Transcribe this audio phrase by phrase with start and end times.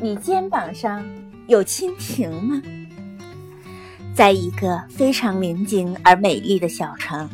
[0.00, 1.04] 你肩膀上
[1.48, 2.62] 有蜻蜓吗？
[4.14, 7.28] 在一个非常宁静而美丽的小城，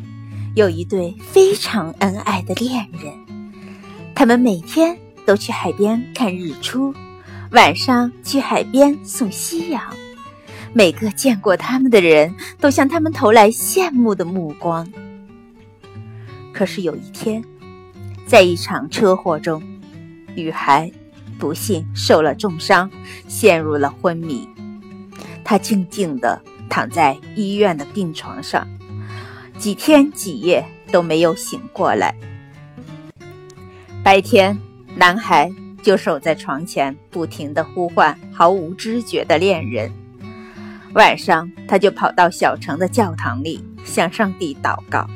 [0.55, 3.13] 有一对非常恩爱的恋人。
[4.15, 4.97] 他们每天
[5.27, 6.91] 都去海边看日出，
[7.51, 9.83] 晚上去海边送夕阳。
[10.73, 14.91] 每个见过他们的人都向他们投来羡慕的目光。
[16.51, 17.43] 可是有一天，
[18.25, 19.61] 在一场车祸中，
[20.33, 20.91] 女孩。
[21.37, 22.89] 不幸受了重伤，
[23.27, 24.47] 陷入了昏迷。
[25.43, 28.67] 他静静地躺在医院的病床上，
[29.57, 32.15] 几天几夜都没有醒过来。
[34.03, 34.57] 白天，
[34.95, 35.51] 男孩
[35.83, 39.91] 就守在床前，不停地呼唤毫无知觉的恋人；
[40.93, 45.07] 晚上，他就跑到小城的教堂里向上帝祷告。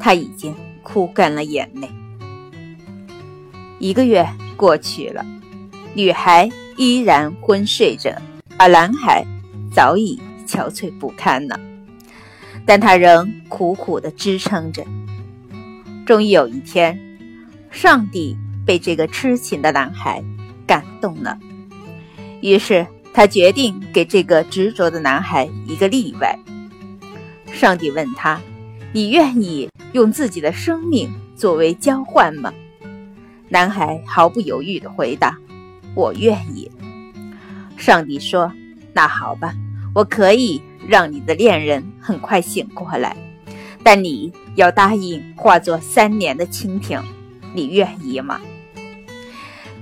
[0.00, 1.88] 他已经哭干了眼泪。
[3.78, 4.26] 一个月。
[4.56, 5.24] 过去了，
[5.94, 8.20] 女孩依然昏睡着，
[8.56, 9.24] 而男孩
[9.72, 11.60] 早已憔悴不堪了。
[12.64, 14.84] 但他仍苦苦地支撑着。
[16.04, 16.98] 终于有一天，
[17.70, 20.24] 上帝被这个痴情的男孩
[20.66, 21.38] 感动了，
[22.40, 26.36] 于是他决定给这个执着的男孩一个例外。
[27.52, 28.40] 上帝问他
[28.92, 32.52] ：“你愿意用自己的生命作为交换吗？”
[33.48, 35.38] 男孩毫不犹豫地回答
[35.94, 36.70] ：“我愿意。”
[37.76, 38.52] 上帝说
[38.92, 39.54] ：“那好吧，
[39.94, 43.16] 我可以让你的恋人很快醒过来，
[43.84, 47.02] 但你要答应化作三年的蜻蜓，
[47.54, 48.40] 你愿意吗？”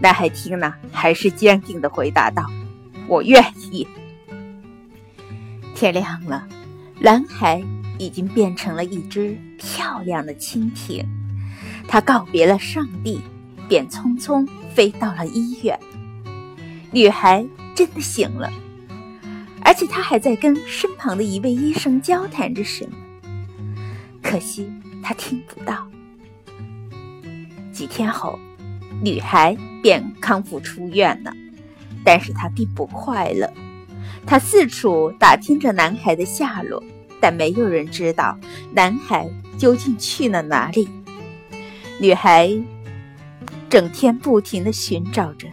[0.01, 2.51] 男孩听了，还是坚定地回答道
[3.09, 3.87] ：“我愿意。”
[5.75, 6.47] 天亮了，
[7.01, 7.63] 男孩
[7.99, 11.07] 已经变成了一只漂亮的蜻蜓，
[11.89, 13.23] 他告别了上帝。
[13.75, 15.77] 便匆匆飞到了医院。
[16.93, 17.45] 女孩
[17.75, 18.49] 真的醒了，
[19.65, 22.93] 而且她还在跟身旁的一位医生交谈着什么。
[24.23, 25.89] 可惜她听不到。
[27.73, 28.39] 几天后，
[29.03, 31.35] 女孩便康复出院了，
[32.05, 33.53] 但是她并不快乐。
[34.25, 36.81] 她四处打听着男孩的下落，
[37.21, 38.39] 但没有人知道
[38.73, 40.89] 男孩究竟去了哪里。
[42.01, 42.57] 女孩。
[43.75, 45.49] 整天不停地寻找着，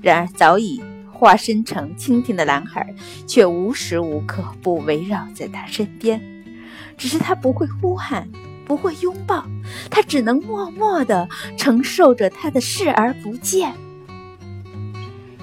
[0.00, 2.94] 然而早已化身成蜻蜓的男孩
[3.26, 6.22] 却无时无刻不围绕在他身边。
[6.96, 8.28] 只是他不会呼喊，
[8.64, 9.44] 不会拥抱，
[9.90, 13.74] 他只能默默地承受着他的视而不见。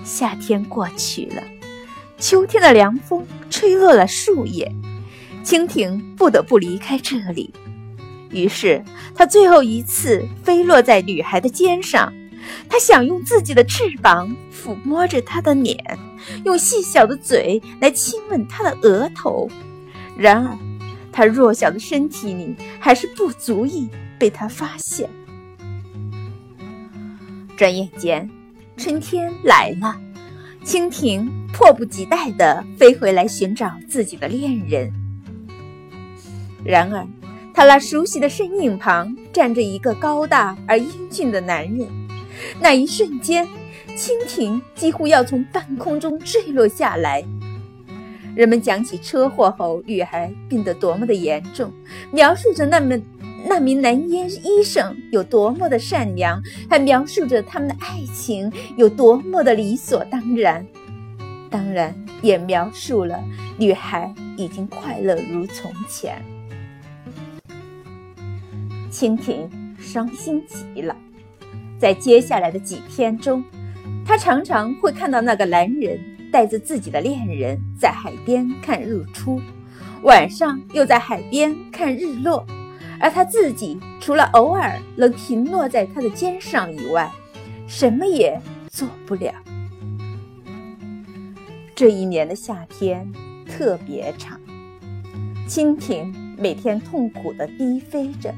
[0.05, 1.43] 夏天过去了，
[2.17, 4.73] 秋天的凉风吹落了树叶，
[5.43, 7.53] 蜻蜓不得不离开这里。
[8.33, 8.83] 于是，
[9.15, 12.11] 他最后一次飞落在女孩的肩上，
[12.67, 15.77] 他想用自己的翅膀抚摸着她的脸，
[16.43, 19.49] 用细小的嘴来亲吻她的额头。
[20.17, 20.57] 然而，
[21.11, 25.09] 他弱小的身体里还是不足以被他发现。
[27.55, 28.29] 转眼间，
[28.77, 29.95] 春天来了，
[30.65, 34.91] 蜻蜓迫不及待地飞回来寻找自己的恋人。
[36.63, 37.07] 然而，
[37.53, 41.87] 他那熟悉的身影旁站着一个高大而英俊的男人，
[42.59, 43.47] 那一瞬间，
[43.95, 47.23] 蜻蜓几乎要从半空中坠落下来。
[48.35, 51.71] 人们讲起车祸后女孩病得多么的严重，
[52.11, 52.99] 描述着那么
[53.45, 60.65] 那名男医医生有多么的善良，还描述着他们的爱情有多么的理所当然，
[61.51, 63.23] 当然也描述了
[63.59, 66.19] 女孩已经快乐如从前。
[68.93, 69.49] 蜻蜓
[69.79, 70.95] 伤心极了，
[71.79, 73.43] 在接下来的几天中，
[74.05, 75.99] 他常常会看到那个男人
[76.31, 79.41] 带着自己的恋人在海边看日出，
[80.03, 82.45] 晚上又在海边看日落，
[82.99, 87.11] 而他自己除了偶尔能停落在他的肩上以外，
[87.67, 88.39] 什么也
[88.69, 89.33] 做不了。
[91.73, 93.11] 这一年的夏天
[93.47, 94.39] 特别长，
[95.49, 98.31] 蜻蜓每天痛苦地低飞着。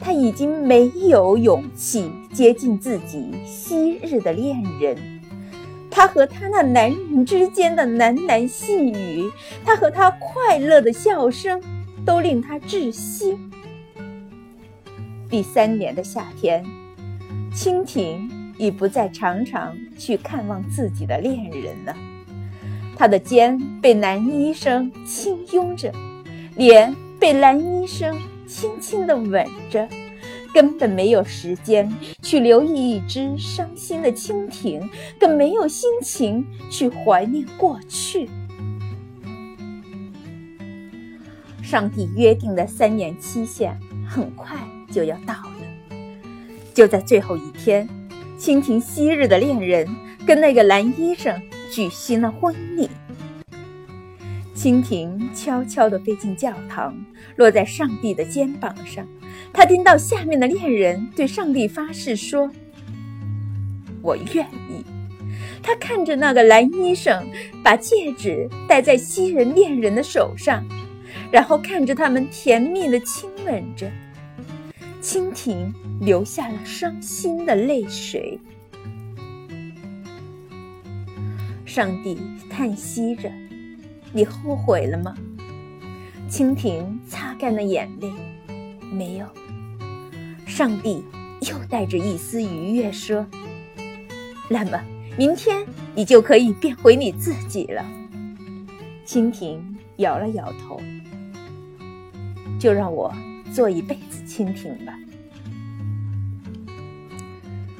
[0.00, 4.96] 他已经没有勇气接近自己昔日的恋人，
[5.90, 9.30] 他和他那男人之间的喃喃细语，
[9.62, 11.60] 他和他快乐的笑声，
[12.06, 13.36] 都令他窒息。
[15.28, 16.64] 第三年的夏天，
[17.54, 21.94] 蜻蜓已不再常常去看望自己的恋人了，
[22.96, 25.92] 他的肩被男医生轻拥着，
[26.56, 28.16] 脸被男医生。
[28.50, 29.88] 轻轻地吻着，
[30.52, 31.88] 根本没有时间
[32.20, 38.28] 去留意一只伤心的蜻蜓，更没有心情去怀念过去。
[41.62, 44.58] 上帝约定的三年期限很快
[44.90, 45.96] 就要到了，
[46.74, 47.88] 就在最后一天，
[48.36, 49.88] 蜻蜓昔日的恋人
[50.26, 52.88] 跟那个蓝衣裳举行了婚礼。
[54.62, 56.94] 蜻蜓悄悄地飞进教堂，
[57.36, 59.08] 落在上帝的肩膀上。
[59.54, 62.50] 他听到下面的恋人对上帝发誓说
[64.04, 64.84] ：“我愿意。”
[65.64, 67.26] 他看着那个蓝医生
[67.64, 70.62] 把戒指戴在西人恋人的手上，
[71.32, 73.90] 然后看着他们甜蜜地亲吻着，
[75.00, 75.72] 蜻蜓
[76.02, 78.38] 流下了伤心的泪水。
[81.64, 82.18] 上帝
[82.50, 83.32] 叹息着
[84.12, 85.14] ：“你后悔了吗？”
[86.30, 88.10] 蜻蜓擦干了眼泪。
[88.92, 89.26] 没有，
[90.46, 91.04] 上帝
[91.42, 93.24] 又带着一丝愉悦说
[94.50, 94.80] ：“那么，
[95.16, 95.64] 明天
[95.94, 97.86] 你就可以变回你自己了。”
[99.06, 99.62] 蜻蜓
[99.98, 100.80] 摇了摇头，
[102.58, 103.14] 就让我
[103.52, 104.92] 做一辈子蜻蜓吧。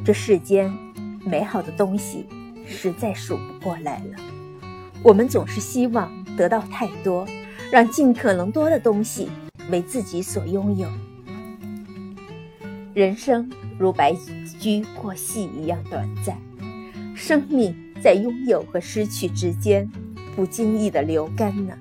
[0.05, 0.73] 这世间
[1.25, 2.27] 美好的东西
[2.67, 4.17] 实在数不过来了，
[5.03, 7.27] 我们总是希望得到太多，
[7.71, 9.29] 让尽可能多的东西。
[9.71, 10.89] 为自己所拥有，
[12.95, 13.49] 人生
[13.79, 14.17] 如白
[14.59, 16.37] 驹过隙一样短暂，
[17.15, 19.89] 生命在拥有和失去之间
[20.35, 21.79] 不经意的流干了。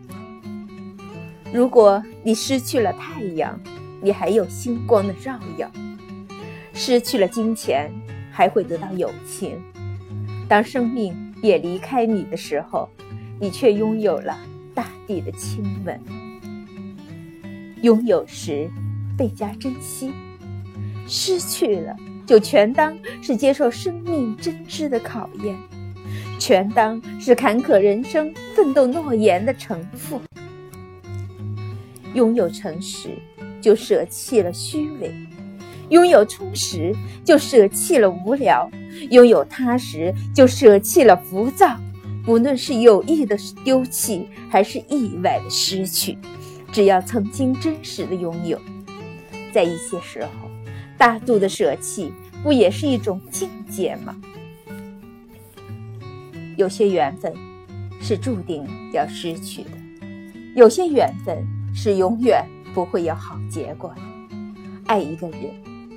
[1.52, 3.58] 如果你失去了太阳，
[4.02, 5.68] 你还有星光的照耀；
[6.74, 7.90] 失去了金钱，
[8.30, 9.58] 还会得到友情。
[10.48, 12.88] 当生命也离开你的时候，
[13.40, 14.38] 你却拥有了
[14.74, 16.00] 大地的亲吻。
[17.82, 18.70] 拥有时，
[19.18, 20.12] 倍加珍惜；
[21.08, 21.96] 失去了，
[22.26, 25.56] 就全当是接受生命真挚的考验，
[26.38, 30.22] 全当是坎坷人生奋斗诺言的承负。
[32.14, 33.18] 拥有诚实，
[33.62, 35.10] 就舍弃了虚伪；
[35.90, 36.94] 拥有充实，
[37.24, 38.70] 就舍弃了无聊；
[39.12, 41.80] 拥有踏实，就舍弃了浮躁。
[42.30, 43.36] 不论是有意的
[43.66, 46.16] 丢弃，还是意外的失去。
[46.72, 48.62] 只要曾经真实的拥有，
[49.52, 50.30] 在一些时候，
[50.96, 54.16] 大度的舍弃不也是一种境界吗？
[56.56, 57.34] 有些缘分
[58.00, 59.72] 是注定要失去的，
[60.56, 61.44] 有些缘分
[61.74, 64.02] 是永远不会有好结果的。
[64.86, 65.40] 爱一个人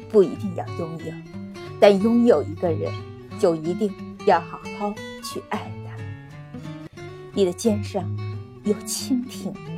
[0.08, 1.12] 不一定要拥有，
[1.78, 2.90] 但拥有一个人
[3.38, 3.92] 就一定
[4.24, 5.70] 要好好去爱。
[7.34, 8.04] 你的肩上
[8.64, 9.71] 有蜻蜓。